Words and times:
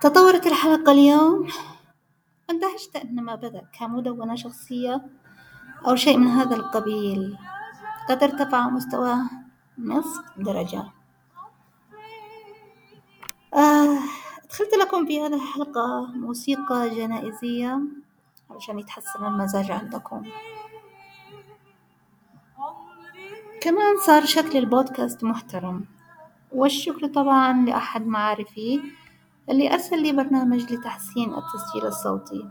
تطورت 0.00 0.46
الحلقة 0.46 0.92
اليوم؟ 0.92 1.48
اندهشت 2.50 2.96
أن 2.96 3.24
ما 3.24 3.34
بدأ 3.34 3.68
كمدونة 3.78 4.34
شخصية 4.34 5.06
أو 5.86 5.96
شيء 5.96 6.18
من 6.18 6.26
هذا 6.26 6.56
القبيل. 6.56 7.38
قد 8.08 8.22
ارتفع 8.22 8.68
مستواه 8.68 9.30
نصف 9.78 10.24
درجة. 10.36 10.84
آه 13.54 13.98
أدخلت 14.44 14.74
لكم 14.74 15.06
في 15.06 15.20
هذه 15.20 15.34
الحلقة 15.34 16.06
موسيقى 16.06 16.90
جنائزية 16.90 17.80
عشان 18.50 18.78
يتحسن 18.78 19.24
المزاج 19.24 19.70
عندكم. 19.70 20.22
كمان 23.60 23.96
صار 24.06 24.24
شكل 24.24 24.58
البودكاست 24.58 25.24
محترم. 25.24 25.84
والشكر 26.52 27.06
طبعا 27.06 27.66
لأحد 27.66 28.06
معارفي 28.06 28.80
اللي 29.50 29.72
أرسل 29.74 30.02
لي 30.02 30.12
برنامج 30.12 30.72
لتحسين 30.72 31.34
التسجيل 31.34 31.86
الصوتي. 31.86 32.50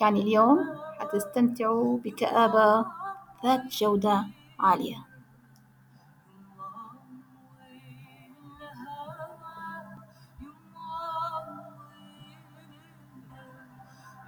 يعني 0.00 0.22
اليوم 0.22 0.58
حتستمتعوا 1.00 1.98
بكآبة 1.98 2.86
ذات 3.44 3.66
جودة 3.70 4.26
عالية. 4.60 4.96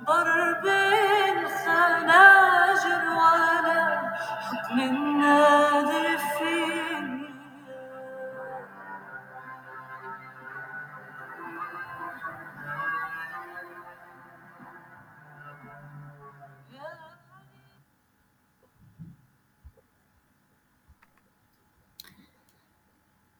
ضرب 0.06 0.66
الخناجر 1.32 3.02
ولا 3.20 4.00
حكم 4.40 5.09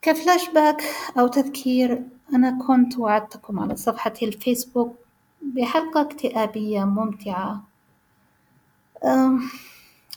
كفلاش 0.02 0.48
باك 0.50 0.82
أو 1.18 1.26
تذكير 1.26 2.02
أنا 2.34 2.58
كنت 2.66 2.98
وعدتكم 2.98 3.60
على 3.60 3.76
صفحة 3.76 4.12
الفيسبوك 4.22 4.96
بحلقة 5.42 6.00
اكتئابية 6.00 6.84
ممتعة. 6.84 7.62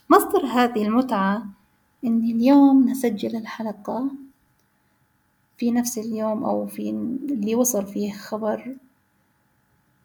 مصدر 0.09 0.45
هذه 0.45 0.85
المتعة 0.87 1.45
إن 2.05 2.17
اليوم 2.23 2.89
نسجل 2.89 3.35
الحلقة 3.35 4.11
في 5.57 5.71
نفس 5.71 5.97
اليوم 5.97 6.43
أو 6.43 6.67
في 6.67 6.89
اللي 6.89 7.55
وصل 7.55 7.85
فيه 7.85 8.11
خبر 8.13 8.75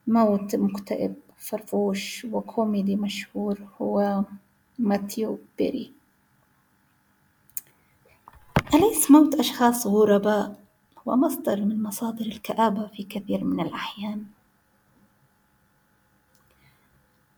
موت 0.07 0.57
مكتئب 0.57 1.15
فرفوش 1.37 2.27
وكوميدي 2.33 2.97
مشهور 2.97 3.59
هو 3.83 4.23
ماتيو 4.79 5.39
بيري. 5.59 5.98
أليس 8.75 9.11
موت 9.11 9.35
أشخاص 9.35 9.87
غرباء 9.87 10.61
هو 11.09 11.17
مصدر 11.17 11.61
من 11.61 11.83
مصادر 11.83 12.27
الكآبة 12.27 12.87
في 12.87 13.03
كثير 13.03 13.45
من 13.45 13.61
الأحيان؟ 13.61 14.27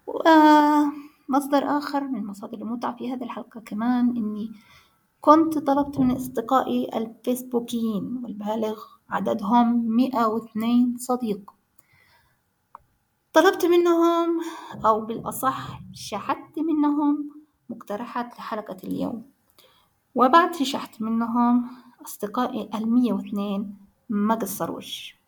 ومصدر 0.06 1.78
آخر 1.78 2.00
من 2.04 2.26
مصادر 2.26 2.58
المتعة 2.58 2.96
في 2.96 3.12
هذه 3.12 3.24
الحلقة 3.24 3.60
كمان 3.60 4.16
إني 4.16 4.50
كنت 5.20 5.58
طلبت 5.58 5.98
من 5.98 6.10
أصدقائي 6.10 6.90
الفيسبوكيين 6.94 8.20
والبالغ 8.24 8.82
عددهم 9.10 9.96
مئة 9.96 10.26
واثنين 10.26 10.96
صديق 10.98 11.50
طلبت 13.32 13.64
منهم 13.64 14.40
أو 14.86 15.00
بالأصح 15.00 15.80
شحت 15.92 16.58
منهم 16.58 17.30
مقترحات 17.68 18.38
لحلقة 18.38 18.76
اليوم 18.84 19.30
وبعد 20.14 20.56
شحت 20.56 21.02
منهم 21.02 21.70
أصدقائي 22.06 22.70
المية 22.74 23.12
واثنين 23.12 23.76
ما 24.08 24.34
قصروش 24.34 25.20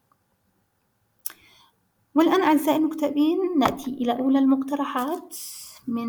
والآن 2.14 2.42
أعزائي 2.42 2.76
المكتئبين 2.76 3.58
نأتي 3.58 3.90
إلى 3.90 4.12
أولى 4.18 4.38
المقترحات 4.38 5.36
من 5.88 6.08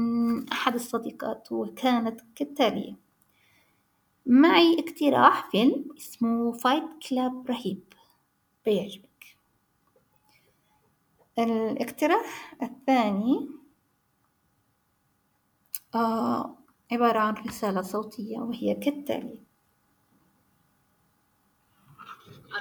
أحد 0.50 0.74
الصديقات 0.74 1.52
وكانت 1.52 2.22
كالتالي. 2.36 2.96
معي 4.26 4.80
اقتراح 4.80 5.52
فيلم 5.52 5.86
اسمه 5.98 6.52
فايت 6.52 6.84
كلاب 7.10 7.48
رهيب 7.50 7.84
بيعجبك. 8.66 9.38
الاقتراح 11.40 12.56
الثاني 12.64 13.50
آه 15.96 16.58
عبارة 16.94 17.20
عن 17.20 17.34
رسالة 17.48 17.82
صوتية 17.82 18.38
وهي 18.40 18.76
كالتالي. 18.76 19.44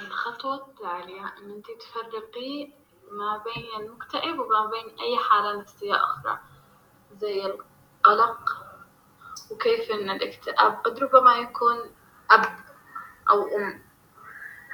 الخطوة 0.01 0.55
التالية 0.55 1.33
أن 1.37 1.51
أنت 1.51 1.65
تفرقي 1.81 2.73
ما 3.11 3.43
بين 3.43 3.81
المكتئب 3.81 4.39
وما 4.39 4.65
بين 4.65 4.99
أي 4.99 5.17
حالة 5.17 5.61
نفسية 5.61 5.95
أخرى 5.95 6.39
زي 7.11 7.45
القلق 7.45 8.49
وكيف 9.51 9.91
أن 9.91 10.09
الاكتئاب 10.09 10.73
قد 10.73 10.99
ربما 10.99 11.35
يكون 11.35 11.77
أب 12.31 12.45
أو 13.29 13.47
أم. 13.47 13.83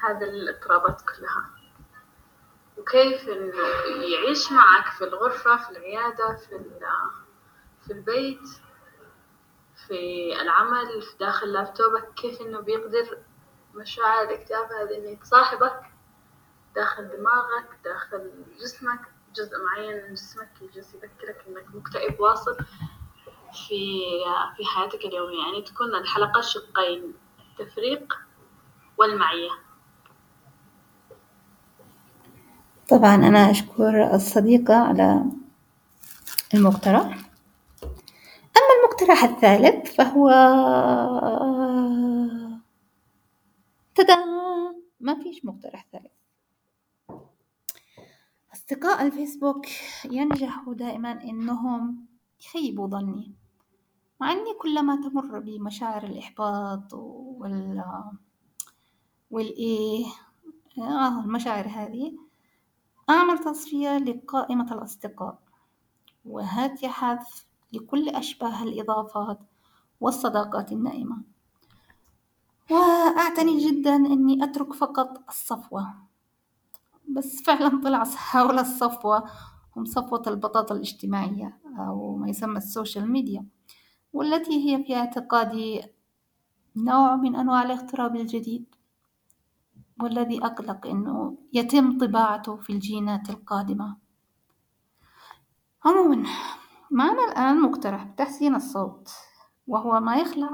هذه 0.03 0.23
الاضطرابات 0.23 1.01
كلها. 1.01 1.49
وكيف 2.77 3.29
إنه 3.29 3.55
يعيش 4.13 4.51
معك 4.51 4.85
في 4.97 5.03
الغرفة 5.03 5.57
في 5.57 5.69
العيادة 5.69 6.35
في 6.35 6.79
في 7.85 7.93
البيت. 7.93 8.49
في 9.89 10.41
العمل 10.41 11.01
في 11.01 11.17
داخل 11.19 11.51
لابتوبك 11.51 12.13
كيف 12.13 12.41
إنه 12.41 12.59
بيقدر 12.59 13.17
مشاعر 13.75 14.23
الاكتئاب 14.23 14.65
هذه 14.65 14.97
إنه 14.97 15.09
يتصاحبك 15.09 15.81
داخل 16.75 17.03
دماغك 17.03 17.69
داخل 17.83 18.31
جسمك 18.61 18.99
جزء 19.35 19.51
معين 19.65 20.03
من 20.07 20.13
جسمك 20.13 20.49
يجلس 20.61 20.93
يذكرك 20.93 21.45
إنك 21.47 21.75
مكتئب 21.75 22.19
واصل 22.19 22.57
في 23.53 24.01
في 24.57 24.65
حياتك 24.65 25.05
اليومية. 25.05 25.45
يعني 25.45 25.61
تكون 25.61 25.95
الحلقة 25.95 26.41
شقين 26.41 27.13
التفريق 27.59 28.13
والمعية. 28.97 29.49
طبعا 32.89 33.15
أنا 33.15 33.51
أشكر 33.51 34.15
الصديقة 34.15 34.75
على 34.75 35.23
المقترح. 36.53 37.28
أما 38.69 38.79
المقترح 38.79 39.23
الثالث 39.23 39.95
فهو 39.95 40.29
تدا 43.95 44.15
ما 44.99 45.23
فيش 45.23 45.45
مقترح 45.45 45.87
ثالث. 45.91 46.11
أصدقاء 48.53 49.05
الفيسبوك 49.07 49.65
ينجحوا 50.05 50.73
دائما 50.73 51.23
إنهم 51.23 52.05
يخيبوا 52.41 52.87
ظني 52.87 53.33
مع 54.21 54.31
إني 54.31 54.53
كلما 54.61 54.95
تمر 54.95 55.39
بمشاعر 55.39 56.03
الإحباط 56.03 56.93
وال 56.93 57.83
والإيه 59.31 60.05
آه 60.79 61.19
المشاعر 61.23 61.67
هذه 61.67 62.17
أعمل 63.09 63.39
تصفية 63.39 63.97
لقائمة 63.97 64.73
الأصدقاء 64.73 65.39
وهاتي 66.25 66.87
حذف 66.87 67.45
لكل 67.73 68.09
أشباه 68.09 68.63
الإضافات 68.63 69.39
والصداقات 70.01 70.71
النائمة. 70.71 71.17
وأعتني 72.71 73.69
جدا 73.69 73.95
إني 73.95 74.43
أترك 74.43 74.73
فقط 74.73 75.23
الصفوة. 75.29 75.93
بس 77.09 77.41
فعلا 77.41 77.81
طلع 77.83 78.03
هؤلاء 78.31 78.61
الصفوة 78.61 79.23
هم 79.75 79.85
صفوة 79.85 80.23
البطاطا 80.27 80.75
الاجتماعية 80.75 81.57
أو 81.79 82.17
ما 82.17 82.29
يسمى 82.29 82.57
السوشيال 82.57 83.11
ميديا 83.11 83.45
والتي 84.13 84.51
هي 84.51 84.83
في 84.83 84.95
اعتقادي 84.95 85.81
نوع 86.75 87.15
من 87.15 87.35
أنواع 87.35 87.63
الاغتراب 87.63 88.15
الجديد 88.15 88.65
والذي 90.01 90.45
أقلق 90.45 90.87
إنه 90.87 91.37
يتم 91.53 91.97
طباعته 91.97 92.57
في 92.57 92.73
الجينات 92.73 93.29
القادمة. 93.29 93.97
عموما 95.85 96.23
معنا 96.91 97.25
الآن 97.31 97.61
مقترح 97.61 98.03
بتحسين 98.03 98.55
الصوت 98.55 99.09
وهو 99.67 99.99
ما 99.99 100.15
يخلع 100.15 100.49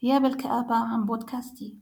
ثياب 0.00 0.24
الكآبة 0.24 0.74
عن 0.74 1.04
بودكاستي. 1.04 1.78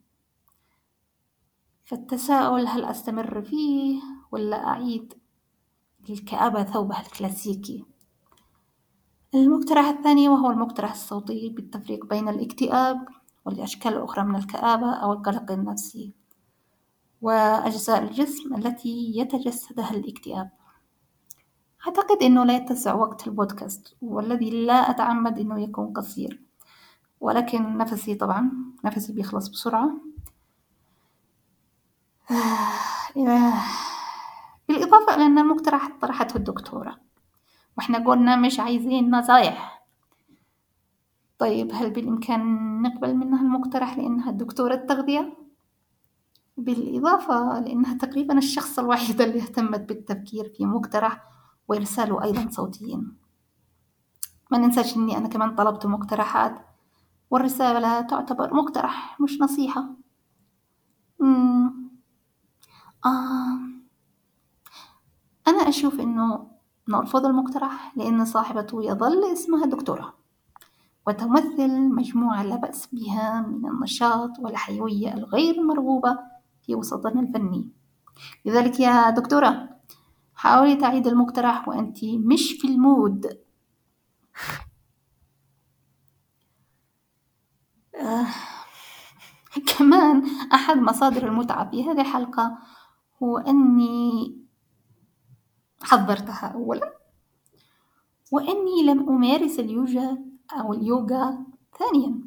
فالتساؤل 1.84 2.66
هل 2.66 2.84
أستمر 2.84 3.42
فيه 3.42 4.00
ولا 4.32 4.66
أعيد 4.68 5.14
للكآبة 6.08 6.62
ثوبها 6.62 7.00
الكلاسيكي؟ 7.00 7.84
المقترح 9.34 9.84
الثاني 9.84 10.28
وهو 10.28 10.50
المقترح 10.50 10.90
الصوتي 10.92 11.48
بالتفريق 11.48 12.06
بين 12.06 12.28
الاكتئاب 12.28 13.08
والأشكال 13.44 13.92
الأخرى 13.92 14.24
من 14.24 14.36
الكآبة 14.36 14.92
أو 14.92 15.12
القلق 15.12 15.52
النفسي 15.52 16.12
وأجزاء 17.22 18.02
الجسم 18.02 18.54
التي 18.54 19.12
يتجسدها 19.18 19.90
الاكتئاب. 19.90 20.50
أعتقد 21.86 22.22
أنه 22.22 22.44
لا 22.44 22.56
يتسع 22.56 22.94
وقت 22.94 23.26
البودكاست 23.26 23.96
والذي 24.02 24.50
لا 24.66 24.90
أتعمد 24.90 25.38
أنه 25.38 25.60
يكون 25.60 25.92
قصير. 25.92 26.42
ولكن 27.20 27.76
نفسي 27.78 28.14
طبعا 28.14 28.50
نفسي 28.84 29.12
بيخلص 29.12 29.48
بسرعة. 29.48 29.90
بالإضافة 34.68 35.14
إلى 35.14 35.26
أن 35.26 35.38
المقترح 35.38 35.88
طرحته 36.00 36.36
الدكتورة. 36.36 36.96
وإحنا 37.78 37.98
قلنا 37.98 38.36
مش 38.36 38.60
عايزين 38.60 39.10
نصايح. 39.10 39.82
طيب 41.38 41.70
هل 41.74 41.90
بالإمكان 41.90 42.42
نقبل 42.82 43.14
منها 43.16 43.42
المقترح 43.42 43.98
لأنها 43.98 44.30
دكتورة 44.30 44.74
تغذية؟ 44.74 45.36
بالإضافة 46.56 47.60
لأنها 47.60 47.94
تقريبا 47.98 48.38
الشخص 48.38 48.78
الوحيد 48.78 49.20
اللي 49.20 49.42
اهتمت 49.42 49.80
بالتفكير 49.80 50.52
في 50.56 50.66
مقترح. 50.66 51.31
وإرساله 51.68 52.22
أيضا 52.22 52.48
صوتيا 52.50 53.02
ما 54.50 54.58
ننساش 54.58 54.96
إني 54.96 55.16
أنا 55.16 55.28
كمان 55.28 55.54
طلبت 55.54 55.86
مقترحات 55.86 56.66
والرسالة 57.30 58.00
تعتبر 58.00 58.54
مقترح 58.54 59.20
مش 59.20 59.40
نصيحة. 59.40 59.84
آه. 63.04 63.58
أنا 65.48 65.68
أشوف 65.68 66.00
إنه 66.00 66.50
نرفض 66.88 67.26
المقترح 67.26 67.96
لأن 67.96 68.24
صاحبته 68.24 68.84
يظل 68.84 69.32
اسمها 69.32 69.66
دكتورة 69.66 70.14
وتمثل 71.06 71.80
مجموعة 71.80 72.42
لا 72.42 72.56
بأس 72.56 72.86
بها 72.92 73.40
من 73.40 73.66
النشاط 73.68 74.38
والحيوية 74.38 75.14
الغير 75.14 75.62
مرغوبة 75.62 76.18
في 76.62 76.74
وسطنا 76.74 77.20
الفني 77.20 77.70
لذلك 78.44 78.80
يا 78.80 79.10
دكتورة 79.10 79.71
حاولي 80.42 80.76
تعيد 80.76 81.06
المقترح 81.06 81.68
وأنت 81.68 82.04
مش 82.04 82.52
في 82.52 82.68
المود. 82.68 83.38
آه. 87.94 88.26
كمان 89.78 90.22
أحد 90.54 90.76
مصادر 90.76 91.28
المتعة 91.28 91.70
في 91.70 91.84
هذه 91.84 92.00
الحلقة 92.00 92.58
هو 93.22 93.38
أني 93.38 94.36
حضرتها 95.82 96.46
أولا 96.46 96.98
وأني 98.32 98.82
لم 98.86 99.08
أمارس 99.08 99.58
اليوجا 99.58 100.18
أو 100.52 100.72
اليوغا 100.72 101.46
ثانيا. 101.78 102.20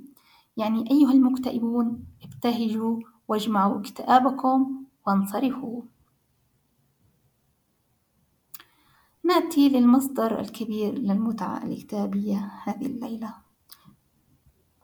يعني 0.58 0.92
أيها 0.92 1.12
المكتئبون 1.12 2.06
ابتهجوا 2.24 3.00
واجمعوا 3.28 3.80
اكتئابكم 3.80 4.86
وانصرفوا. 5.08 5.82
نأتي 9.26 9.70
للمصدر 9.70 10.40
الكبير 10.40 10.94
للمتعة 10.94 11.64
الكتابية 11.64 12.52
هذه 12.64 12.86
الليلة 12.86 13.36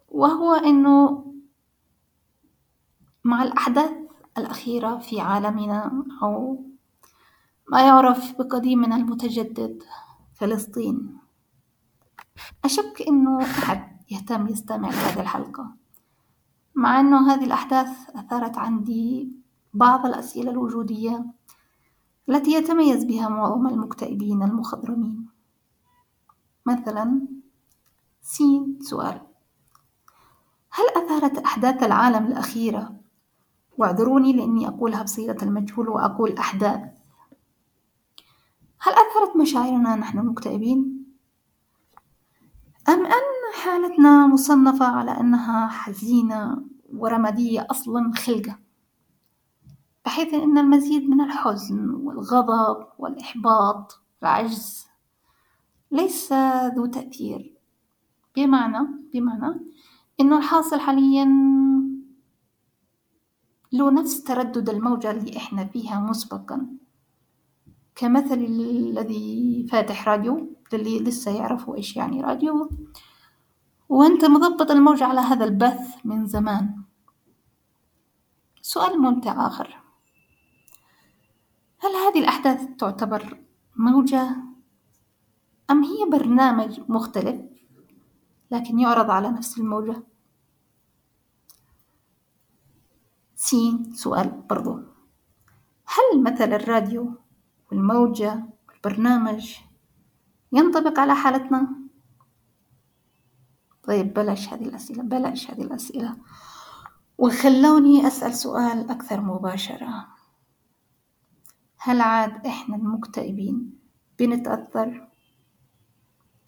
وهو 0.10 0.54
أنه 0.54 1.26
مع 3.24 3.44
الأحداث 3.44 3.92
الأخيرة 4.38 4.98
في 4.98 5.22
عالمنا 5.22 6.06
أو 6.24 6.66
ما 7.72 7.82
يعرف 7.82 8.38
بقديمنا 8.38 8.96
المتجدد 8.96 9.84
فلسطين. 10.34 11.18
أشك 12.66 13.04
أنه 13.08 13.42
أحد 13.42 13.98
يهتم 14.12 14.48
يستمع 14.48 14.90
لهذه 14.90 15.22
الحلقة 15.22 15.76
مع 16.76 17.00
أنه 17.00 17.34
هذه 17.34 17.46
الأحداث 17.46 18.10
أثارت 18.10 18.58
عندي 18.58 19.32
بعض 19.74 20.06
الأسئلة 20.06 20.52
الوجودية 20.52 21.26
التي 22.30 22.52
يتميز 22.52 23.04
بها 23.04 23.30
معظم 23.30 23.68
المكتئبين 23.68 24.44
المخضرمين. 24.44 25.28
مثلا 26.66 27.28
سين 28.22 28.80
سؤال. 28.82 29.22
هل 30.72 31.04
أثارت 31.04 31.38
أحداث 31.38 31.84
العالم 31.84 32.26
الأخيرة؟ 32.26 32.96
واعذروني 33.78 34.34
لأني 34.34 34.68
أقولها 34.68 35.04
بصيغة 35.04 35.38
المجهول 35.44 35.90
وأقول 35.90 36.38
أحداث. 36.38 36.82
هل 38.82 38.94
أثرت 38.94 39.38
مشاعرنا 39.38 39.96
نحن 39.96 40.20
المكتئبين؟ 40.20 41.06
أم 42.90 43.06
أن 43.06 43.54
حالتنا 43.64 44.28
مصنفة 44.28 44.86
على 44.86 45.12
أنها 45.12 45.68
حزينة 45.68 46.64
ورمادية 46.94 47.68
أصلا 47.72 48.12
خلقة؟ 48.16 48.60
بحيث 50.06 50.34
أن 50.34 50.58
المزيد 50.58 51.10
من 51.10 51.22
الحزن 51.22 51.90
والغضب 51.90 52.88
والإحباط 53.00 54.00
والعجز 54.22 54.88
ليس 55.92 56.34
ذو 56.76 56.86
تأثير. 56.86 57.58
بمعنى 58.36 58.88
بمعنى 59.14 59.60
إنه 60.20 60.38
الحاصل 60.38 60.80
حاليا 60.80 61.26
له 63.72 63.92
نفس 63.92 64.24
تردد 64.24 64.70
الموجة 64.70 65.12
اللي 65.12 65.38
إحنا 65.38 65.66
فيها 65.66 66.00
مسبقا. 66.00 66.68
كمثل 67.96 68.34
الذي 68.34 69.68
فاتح 69.72 70.08
راديو 70.08 70.56
للي 70.74 71.00
لسه 71.00 71.32
يعرفوا 71.32 71.76
إيش 71.76 71.96
يعني 71.96 72.22
راديو. 72.22 72.70
وأنت 73.90 74.26
مضبط 74.26 74.72
الموجة 74.72 75.06
على 75.06 75.20
هذا 75.20 75.46
البث 75.46 76.06
من 76.06 76.26
زمان. 76.26 76.84
سؤال 78.62 79.02
ممتع 79.02 79.48
آخر. 79.48 79.81
هل 81.84 81.92
هذه 81.92 82.20
الأحداث 82.20 82.76
تعتبر 82.78 83.38
موجة 83.76 84.38
أم 85.72 85.84
هي 85.84 86.06
برنامج 86.12 86.80
مختلف 86.90 87.42
لكن 88.52 88.80
يعرض 88.80 89.12
على 89.12 89.30
نفس 89.30 89.58
الموجة؟ 89.58 90.04
سين 93.36 93.94
سؤال 93.94 94.30
برضو 94.50 94.80
هل 95.86 96.24
مثل 96.24 96.54
الراديو 96.54 97.14
والموجة 97.72 98.46
والبرنامج 98.70 99.56
ينطبق 100.52 101.00
على 101.00 101.16
حالتنا؟ 101.16 101.68
طيب 103.84 104.14
بلاش 104.14 104.50
هذه 104.54 104.66
الأسئلة 104.66 105.04
بلاش 105.04 105.52
هذه 105.52 105.62
الأسئلة 105.62 106.18
وخلوني 107.18 108.08
أسأل 108.08 108.34
سؤال 108.34 108.90
أكثر 108.90 109.22
مباشرة 109.22 110.21
هل 111.84 112.02
عاد 112.02 112.48
إحنا 112.48 112.76
المكتئبين؟ 112.76 113.80
بنتأثر؟ 114.20 115.08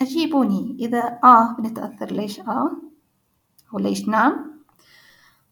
أجيبوني 0.01 0.77
إذا 0.79 1.19
آه 1.23 1.55
بنتأثر. 1.59 2.11
ليش 2.11 2.39
آه؟ 2.39 2.71
وليش 3.71 4.07
نعم؟ 4.07 4.61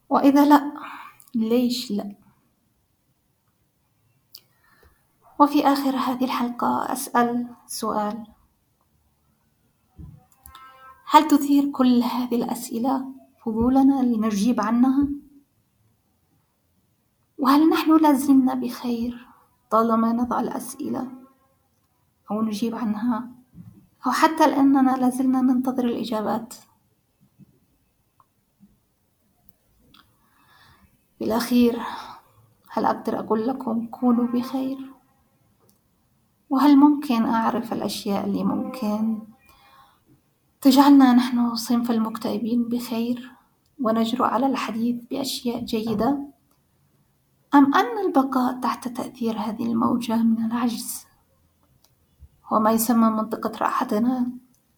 وإذا 0.08 0.44
لأ 0.44 0.72
ليش 1.34 1.90
لأ؟ 1.90 2.14
وفي 5.40 5.66
آخر 5.66 5.96
هذه 5.96 6.24
الحلقة 6.24 6.92
أسأل 6.92 7.46
سؤال. 7.66 8.26
هل 11.06 11.28
تثير 11.28 11.70
كل 11.70 12.02
هذه 12.02 12.34
الأسئلة 12.34 13.14
فضولنا 13.44 14.02
لنجيب 14.02 14.60
عنها؟ 14.60 15.08
وهل 17.38 17.68
نحن 17.68 17.96
لازلنا 17.96 18.54
بخير؟ 18.54 19.31
طالما 19.72 20.12
نضع 20.12 20.40
الأسئلة 20.40 21.08
أو 22.30 22.42
نجيب 22.42 22.74
عنها 22.74 23.28
أو 24.06 24.10
حتى 24.10 24.46
لأننا 24.46 24.96
لازلنا 24.96 25.40
ننتظر 25.40 25.84
الإجابات؟ 25.84 26.54
بالأخير 31.20 31.80
هل 32.70 32.84
أقدر 32.84 33.18
أقول 33.18 33.46
لكم 33.48 33.86
كونوا 33.86 34.26
بخير؟ 34.26 34.78
وهل 36.50 36.76
ممكن 36.76 37.24
أعرف 37.24 37.72
الأشياء 37.72 38.24
اللي 38.24 38.44
ممكن 38.44 39.18
تجعلنا 40.60 41.12
نحن 41.12 41.54
صنف 41.54 41.90
المكتئبين 41.90 42.68
بخير 42.68 43.32
ونجرؤ 43.80 44.24
على 44.24 44.46
الحديث 44.46 45.04
بأشياء 45.10 45.64
جيدة؟ 45.64 46.32
أم 47.54 47.74
أن 47.74 48.06
البقاء 48.06 48.60
تحت 48.60 48.88
تأثير 48.88 49.38
هذه 49.38 49.66
الموجة 49.66 50.22
من 50.22 50.44
العجز؟ 50.44 51.06
هو 52.46 52.58
ما 52.60 52.70
يسمى 52.72 53.10
منطقة 53.10 53.58
راحتنا 53.58 54.32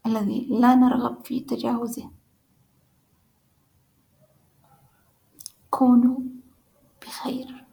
الذي 0.07 0.47
لا 0.50 0.75
نرغب 0.75 1.25
في 1.25 1.40
تجاوزه. 1.40 2.11
كونوا 5.71 6.21
بخير. 7.02 7.63